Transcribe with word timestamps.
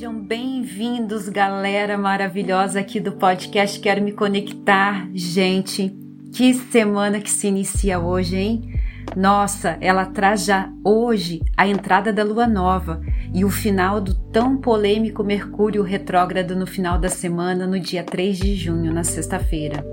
Sejam 0.00 0.18
bem-vindos, 0.18 1.28
galera 1.28 1.98
maravilhosa 1.98 2.80
aqui 2.80 2.98
do 2.98 3.12
podcast 3.12 3.78
Quero 3.78 4.02
Me 4.02 4.12
Conectar. 4.12 5.06
Gente, 5.12 5.94
que 6.32 6.54
semana 6.54 7.20
que 7.20 7.30
se 7.30 7.48
inicia 7.48 8.00
hoje, 8.00 8.34
hein? 8.34 8.80
Nossa, 9.14 9.76
ela 9.78 10.06
traz 10.06 10.46
já 10.46 10.72
hoje 10.82 11.42
a 11.54 11.68
entrada 11.68 12.14
da 12.14 12.24
lua 12.24 12.46
nova 12.46 13.02
e 13.34 13.44
o 13.44 13.50
final 13.50 14.00
do 14.00 14.14
tão 14.14 14.56
polêmico 14.56 15.22
Mercúrio 15.22 15.82
retrógrado 15.82 16.56
no 16.56 16.66
final 16.66 16.98
da 16.98 17.10
semana, 17.10 17.66
no 17.66 17.78
dia 17.78 18.02
3 18.02 18.38
de 18.38 18.54
junho, 18.54 18.94
na 18.94 19.04
sexta-feira. 19.04 19.84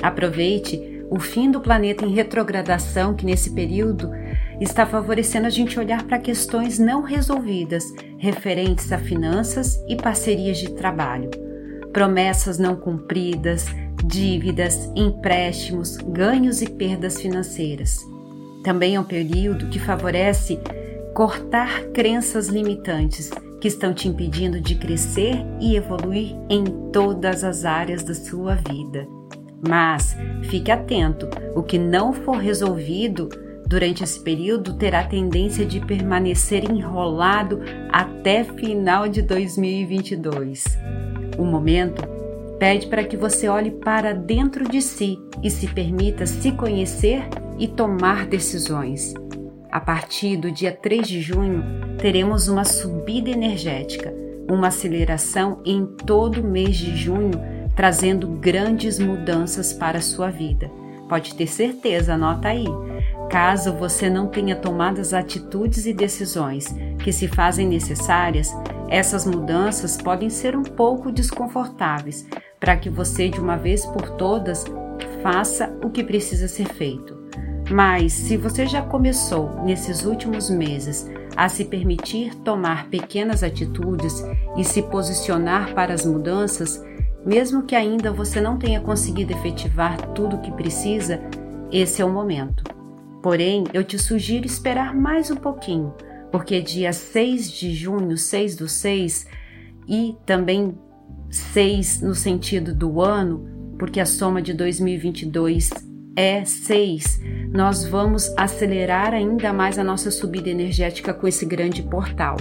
Aproveite 0.00 0.80
o 1.10 1.18
fim 1.18 1.50
do 1.50 1.60
planeta 1.60 2.06
em 2.06 2.14
retrogradação, 2.14 3.12
que 3.12 3.26
nesse 3.26 3.52
período 3.52 4.08
está 4.60 4.84
favorecendo 4.86 5.46
a 5.46 5.50
gente 5.50 5.78
olhar 5.78 6.02
para 6.04 6.18
questões 6.18 6.78
não 6.78 7.02
resolvidas 7.02 7.84
referentes 8.18 8.90
a 8.92 8.98
finanças 8.98 9.82
e 9.88 9.96
parcerias 9.96 10.58
de 10.58 10.72
trabalho, 10.72 11.30
promessas 11.92 12.58
não 12.58 12.74
cumpridas, 12.74 13.66
dívidas, 14.04 14.90
empréstimos, 14.96 15.96
ganhos 15.96 16.60
e 16.62 16.68
perdas 16.68 17.20
financeiras. 17.20 17.98
Também 18.64 18.96
é 18.96 19.00
um 19.00 19.04
período 19.04 19.68
que 19.68 19.78
favorece 19.78 20.58
cortar 21.14 21.84
crenças 21.92 22.48
limitantes 22.48 23.30
que 23.60 23.68
estão 23.68 23.92
te 23.92 24.08
impedindo 24.08 24.60
de 24.60 24.74
crescer 24.76 25.36
e 25.60 25.76
evoluir 25.76 26.36
em 26.48 26.64
todas 26.92 27.42
as 27.44 27.64
áreas 27.64 28.02
da 28.02 28.14
sua 28.14 28.54
vida. 28.54 29.06
Mas 29.66 30.16
fique 30.44 30.70
atento: 30.70 31.28
o 31.54 31.62
que 31.62 31.78
não 31.78 32.12
for 32.12 32.36
resolvido 32.36 33.28
durante 33.68 34.02
esse 34.02 34.18
período 34.18 34.72
terá 34.72 35.04
tendência 35.04 35.64
de 35.64 35.78
permanecer 35.78 36.64
enrolado 36.64 37.60
até 37.92 38.42
final 38.42 39.06
de 39.06 39.20
2022. 39.20 40.64
O 41.36 41.44
momento 41.44 42.02
pede 42.58 42.86
para 42.86 43.04
que 43.04 43.16
você 43.16 43.46
olhe 43.46 43.70
para 43.70 44.14
dentro 44.14 44.66
de 44.66 44.80
si 44.80 45.18
e 45.42 45.50
se 45.50 45.68
permita 45.68 46.24
se 46.26 46.50
conhecer 46.52 47.28
e 47.58 47.68
tomar 47.68 48.26
decisões. 48.26 49.12
A 49.70 49.78
partir 49.78 50.38
do 50.38 50.50
dia 50.50 50.72
3 50.72 51.06
de 51.06 51.20
junho, 51.20 51.62
teremos 51.98 52.48
uma 52.48 52.64
subida 52.64 53.28
energética, 53.28 54.14
uma 54.50 54.68
aceleração 54.68 55.60
em 55.62 55.84
todo 55.84 56.40
o 56.40 56.44
mês 56.44 56.74
de 56.74 56.96
junho, 56.96 57.32
trazendo 57.76 58.26
grandes 58.26 58.98
mudanças 58.98 59.74
para 59.74 59.98
a 59.98 60.02
sua 60.02 60.30
vida. 60.30 60.70
Pode 61.06 61.34
ter 61.34 61.46
certeza, 61.46 62.14
anota 62.14 62.48
aí. 62.48 62.66
Caso 63.30 63.74
você 63.74 64.08
não 64.08 64.26
tenha 64.26 64.56
tomado 64.56 65.00
as 65.00 65.12
atitudes 65.12 65.84
e 65.84 65.92
decisões 65.92 66.74
que 67.02 67.12
se 67.12 67.28
fazem 67.28 67.68
necessárias, 67.68 68.50
essas 68.88 69.26
mudanças 69.26 69.98
podem 69.98 70.30
ser 70.30 70.56
um 70.56 70.62
pouco 70.62 71.12
desconfortáveis 71.12 72.26
para 72.58 72.76
que 72.76 72.88
você, 72.88 73.28
de 73.28 73.38
uma 73.38 73.56
vez 73.56 73.84
por 73.84 74.10
todas, 74.16 74.64
faça 75.22 75.70
o 75.84 75.90
que 75.90 76.02
precisa 76.02 76.48
ser 76.48 76.68
feito. 76.68 77.18
Mas 77.70 78.14
se 78.14 78.36
você 78.38 78.66
já 78.66 78.80
começou 78.80 79.62
nesses 79.62 80.06
últimos 80.06 80.48
meses 80.48 81.06
a 81.36 81.50
se 81.50 81.66
permitir 81.66 82.34
tomar 82.36 82.88
pequenas 82.88 83.42
atitudes 83.42 84.24
e 84.56 84.64
se 84.64 84.82
posicionar 84.82 85.74
para 85.74 85.92
as 85.92 86.04
mudanças, 86.04 86.82
mesmo 87.26 87.62
que 87.62 87.76
ainda 87.76 88.10
você 88.10 88.40
não 88.40 88.56
tenha 88.56 88.80
conseguido 88.80 89.32
efetivar 89.32 89.98
tudo 90.14 90.36
o 90.36 90.40
que 90.40 90.50
precisa, 90.50 91.20
esse 91.70 92.00
é 92.00 92.04
o 92.04 92.10
momento. 92.10 92.77
Porém, 93.28 93.64
eu 93.74 93.84
te 93.84 93.98
sugiro 93.98 94.46
esperar 94.46 94.94
mais 94.94 95.30
um 95.30 95.36
pouquinho, 95.36 95.92
porque 96.32 96.62
dia 96.62 96.94
6 96.94 97.52
de 97.52 97.74
junho, 97.74 98.16
6 98.16 98.56
do 98.56 98.66
6, 98.66 99.26
e 99.86 100.16
também 100.24 100.74
6 101.30 102.00
no 102.00 102.14
sentido 102.14 102.74
do 102.74 103.02
ano, 103.02 103.46
porque 103.78 104.00
a 104.00 104.06
soma 104.06 104.40
de 104.40 104.54
2022 104.54 105.68
é 106.16 106.42
6, 106.42 107.20
nós 107.52 107.84
vamos 107.84 108.32
acelerar 108.34 109.12
ainda 109.12 109.52
mais 109.52 109.78
a 109.78 109.84
nossa 109.84 110.10
subida 110.10 110.48
energética 110.48 111.12
com 111.12 111.28
esse 111.28 111.44
grande 111.44 111.82
portal. 111.82 112.38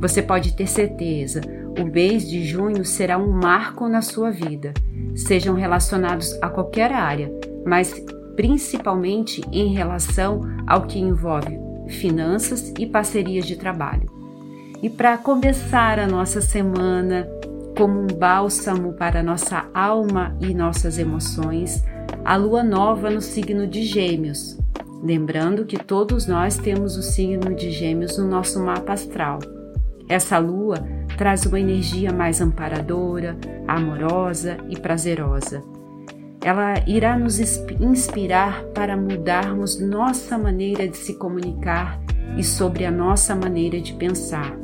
Você 0.00 0.22
pode 0.22 0.56
ter 0.56 0.66
certeza, 0.66 1.42
o 1.78 1.84
mês 1.84 2.26
de 2.26 2.42
junho 2.42 2.86
será 2.86 3.18
um 3.18 3.30
marco 3.30 3.86
na 3.86 4.00
sua 4.00 4.30
vida, 4.30 4.72
sejam 5.14 5.54
relacionados 5.54 6.32
a 6.40 6.48
qualquer 6.48 6.90
área, 6.90 7.30
mas 7.66 8.02
principalmente 8.42 9.40
em 9.52 9.72
relação 9.72 10.40
ao 10.66 10.82
que 10.88 10.98
envolve 10.98 11.60
finanças 11.86 12.74
e 12.76 12.84
parcerias 12.84 13.46
de 13.46 13.54
trabalho. 13.54 14.10
E 14.82 14.90
para 14.90 15.16
começar 15.16 16.00
a 16.00 16.08
nossa 16.08 16.40
semana 16.40 17.28
como 17.78 18.00
um 18.00 18.08
bálsamo 18.08 18.94
para 18.94 19.22
nossa 19.22 19.64
alma 19.72 20.36
e 20.40 20.52
nossas 20.52 20.98
emoções, 20.98 21.84
a 22.24 22.34
lua 22.34 22.64
nova 22.64 23.08
no 23.10 23.20
signo 23.20 23.64
de 23.64 23.84
Gêmeos. 23.84 24.58
Lembrando 25.04 25.64
que 25.64 25.78
todos 25.78 26.26
nós 26.26 26.56
temos 26.56 26.96
o 26.96 27.02
signo 27.02 27.54
de 27.54 27.70
Gêmeos 27.70 28.18
no 28.18 28.26
nosso 28.26 28.58
mapa 28.58 28.94
astral. 28.94 29.38
Essa 30.08 30.38
lua 30.38 30.78
traz 31.16 31.46
uma 31.46 31.60
energia 31.60 32.12
mais 32.12 32.40
amparadora, 32.40 33.38
amorosa 33.68 34.56
e 34.68 34.76
prazerosa 34.76 35.62
ela 36.42 36.74
irá 36.86 37.16
nos 37.16 37.38
inspirar 37.38 38.64
para 38.74 38.96
mudarmos 38.96 39.80
nossa 39.80 40.36
maneira 40.36 40.88
de 40.88 40.96
se 40.96 41.14
comunicar 41.14 42.00
e 42.36 42.42
sobre 42.42 42.84
a 42.84 42.90
nossa 42.90 43.34
maneira 43.34 43.80
de 43.80 43.92
pensar. 43.94 44.56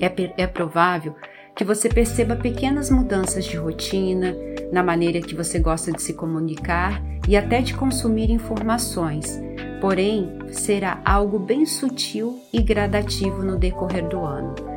É, 0.00 0.42
é 0.42 0.46
provável 0.46 1.14
que 1.54 1.64
você 1.64 1.88
perceba 1.88 2.34
pequenas 2.36 2.90
mudanças 2.90 3.44
de 3.44 3.56
rotina, 3.56 4.34
na 4.72 4.82
maneira 4.82 5.20
que 5.20 5.34
você 5.34 5.58
gosta 5.58 5.92
de 5.92 6.00
se 6.00 6.14
comunicar 6.14 7.02
e 7.28 7.36
até 7.36 7.60
de 7.60 7.74
consumir 7.74 8.30
informações, 8.30 9.38
porém 9.80 10.38
será 10.48 11.00
algo 11.04 11.38
bem 11.38 11.66
sutil 11.66 12.40
e 12.52 12.62
gradativo 12.62 13.42
no 13.42 13.58
decorrer 13.58 14.08
do 14.08 14.24
ano. 14.24 14.69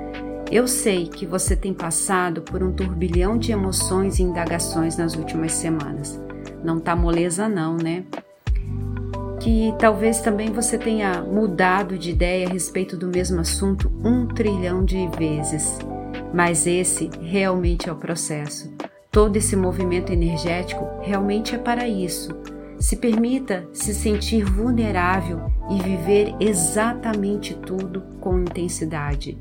Eu 0.54 0.68
sei 0.68 1.08
que 1.08 1.26
você 1.26 1.56
tem 1.56 1.74
passado 1.74 2.44
por 2.44 2.62
um 2.62 2.72
turbilhão 2.72 3.40
de 3.40 3.52
emoções 3.52 4.20
e 4.20 4.22
indagações 4.22 4.96
nas 4.96 5.16
últimas 5.16 5.52
semanas. 5.54 6.22
Não 6.64 6.80
tá 6.80 6.96
moleza 6.96 7.50
não, 7.50 7.76
né? 7.76 8.04
Que 9.40 9.74
talvez 9.80 10.20
também 10.20 10.52
você 10.52 10.78
tenha 10.78 11.24
mudado 11.24 11.98
de 11.98 12.12
ideia 12.12 12.46
a 12.46 12.52
respeito 12.52 12.96
do 12.96 13.08
mesmo 13.08 13.40
assunto 13.40 13.92
um 14.06 14.28
trilhão 14.28 14.86
de 14.86 15.08
vezes. 15.18 15.80
Mas 16.32 16.68
esse 16.68 17.10
realmente 17.20 17.90
é 17.90 17.92
o 17.92 17.96
processo. 17.96 18.72
Todo 19.10 19.38
esse 19.38 19.56
movimento 19.56 20.14
energético 20.14 20.88
realmente 21.02 21.56
é 21.56 21.58
para 21.58 21.88
isso. 21.88 22.30
Se 22.80 22.96
permita 22.98 23.68
se 23.74 23.92
sentir 23.92 24.46
vulnerável 24.46 25.52
e 25.72 25.82
viver 25.82 26.36
exatamente 26.40 27.56
tudo 27.56 28.04
com 28.22 28.38
intensidade. 28.38 29.36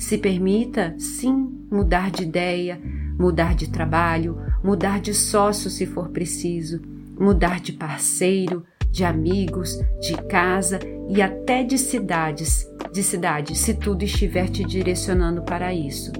Se 0.00 0.16
permita, 0.16 0.94
sim, 0.98 1.66
mudar 1.70 2.10
de 2.10 2.22
ideia, 2.22 2.80
mudar 3.18 3.54
de 3.54 3.68
trabalho, 3.68 4.40
mudar 4.64 4.98
de 4.98 5.12
sócio 5.12 5.68
se 5.68 5.84
for 5.84 6.08
preciso, 6.08 6.80
mudar 7.18 7.60
de 7.60 7.74
parceiro, 7.74 8.64
de 8.90 9.04
amigos, 9.04 9.78
de 10.00 10.16
casa 10.22 10.80
e 11.06 11.20
até 11.20 11.62
de 11.62 11.76
cidades, 11.76 12.66
de 12.90 13.02
cidade, 13.02 13.54
se 13.54 13.74
tudo 13.74 14.02
estiver 14.02 14.48
te 14.48 14.64
direcionando 14.64 15.42
para 15.42 15.74
isso. 15.74 16.10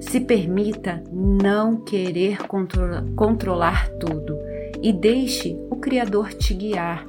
Se 0.00 0.20
permita 0.20 1.02
não 1.12 1.82
querer 1.82 2.38
controlar 3.16 3.88
tudo 3.98 4.38
e 4.80 4.92
deixe 4.92 5.58
o 5.68 5.74
Criador 5.74 6.32
te 6.32 6.54
guiar. 6.54 7.04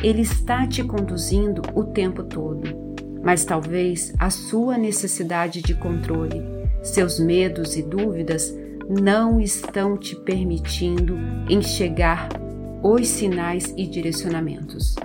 Ele 0.00 0.22
está 0.22 0.64
te 0.64 0.84
conduzindo 0.84 1.60
o 1.74 1.82
tempo 1.82 2.22
todo 2.22 2.89
mas 3.22 3.44
talvez 3.44 4.12
a 4.18 4.30
sua 4.30 4.78
necessidade 4.78 5.60
de 5.60 5.74
controle, 5.74 6.42
seus 6.82 7.20
medos 7.20 7.76
e 7.76 7.82
dúvidas 7.82 8.54
não 8.88 9.40
estão 9.40 9.96
te 9.96 10.16
permitindo 10.16 11.16
enxergar 11.48 12.28
os 12.82 13.06
sinais 13.08 13.72
e 13.76 13.86
direcionamentos. 13.86 14.96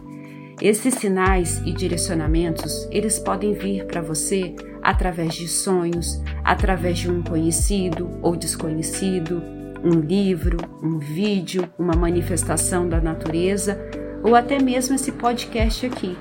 Esses 0.61 0.93
sinais 0.95 1.61
e 1.65 1.73
direcionamentos, 1.73 2.87
eles 2.89 3.19
podem 3.19 3.53
vir 3.53 3.85
para 3.85 4.01
você 4.01 4.55
através 4.81 5.35
de 5.35 5.47
sonhos, 5.47 6.21
através 6.43 6.99
de 6.99 7.11
um 7.11 7.21
conhecido 7.21 8.09
ou 8.21 8.35
desconhecido, 8.35 9.43
um 9.83 9.99
livro, 9.99 10.57
um 10.81 10.97
vídeo, 10.97 11.69
uma 11.77 11.93
manifestação 11.93 12.87
da 12.87 13.01
natureza 13.01 13.77
ou 14.23 14.33
até 14.33 14.59
mesmo 14.59 14.95
esse 14.95 15.11
podcast 15.11 15.85
aqui 15.85 16.17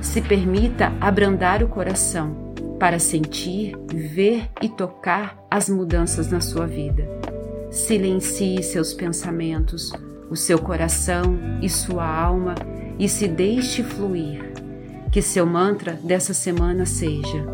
se 0.00 0.20
permita 0.20 0.92
abrandar 1.00 1.62
o 1.62 1.68
coração 1.68 2.46
para 2.78 2.98
sentir, 2.98 3.74
ver 3.88 4.50
e 4.60 4.68
tocar 4.68 5.38
as 5.50 5.68
mudanças 5.68 6.30
na 6.30 6.40
sua 6.40 6.66
vida. 6.66 7.08
Silencie 7.70 8.62
seus 8.62 8.92
pensamentos, 8.92 9.92
o 10.30 10.36
seu 10.36 10.58
coração 10.58 11.38
e 11.62 11.68
sua 11.68 12.06
alma 12.06 12.54
e 12.98 13.08
se 13.08 13.28
deixe 13.28 13.82
fluir. 13.82 14.52
Que 15.10 15.22
seu 15.22 15.46
mantra 15.46 15.92
dessa 15.92 16.34
semana 16.34 16.84
seja: 16.84 17.46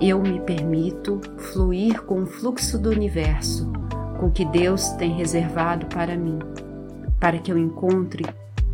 eu 0.00 0.20
me 0.20 0.40
permito 0.40 1.20
fluir 1.36 2.02
com 2.02 2.22
o 2.22 2.26
fluxo 2.26 2.78
do 2.78 2.90
universo, 2.90 3.70
com 4.18 4.26
o 4.26 4.30
que 4.32 4.44
Deus 4.44 4.88
tem 4.90 5.12
reservado 5.12 5.86
para 5.86 6.16
mim, 6.16 6.38
para 7.20 7.38
que 7.38 7.52
eu 7.52 7.58
encontre 7.58 8.24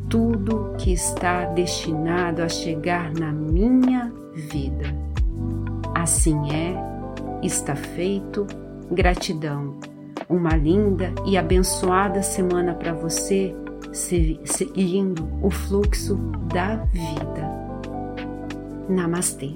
tudo 0.09 0.75
que 0.79 0.93
está 0.93 1.47
destinado 1.47 2.43
a 2.43 2.49
chegar 2.49 3.13
na 3.13 3.33
minha 3.33 4.13
vida. 4.35 4.95
Assim 5.95 6.53
é, 6.53 6.77
está 7.43 7.75
feito. 7.75 8.47
Gratidão. 8.91 9.79
Uma 10.29 10.57
linda 10.57 11.13
e 11.25 11.37
abençoada 11.37 12.23
semana 12.23 12.75
para 12.75 12.93
você, 12.93 13.55
seguindo 13.93 15.29
o 15.43 15.51
fluxo 15.51 16.17
da 16.53 16.77
vida. 16.77 17.57
Namastê. 18.89 19.55